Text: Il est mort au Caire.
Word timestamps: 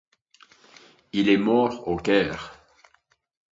Il 1.13 1.29
est 1.29 1.37
mort 1.37 1.87
au 1.87 1.95
Caire. 1.97 2.57